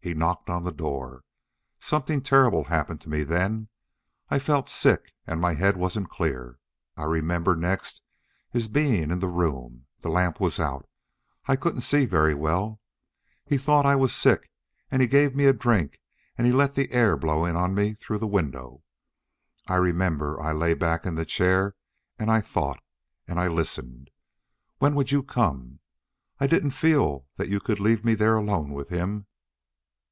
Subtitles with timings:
[0.00, 1.24] He knocked on the door.
[1.80, 3.68] Something terrible happened to me then.
[4.30, 6.60] I felt sick and my head wasn't clear.
[6.96, 8.00] I remember next
[8.50, 10.88] his being in the room the lamp was out
[11.46, 12.80] I couldn't see very well.
[13.44, 14.50] He thought I was sick
[14.90, 16.00] and he gave me a drink
[16.38, 18.84] and let the air blow in on me through the window.
[19.66, 21.74] I remember I lay back in the chair
[22.18, 22.82] and I thought.
[23.26, 24.08] And I listened.
[24.78, 25.80] When would you come?
[26.38, 29.26] I didn't feel that you could leave me there alone with him.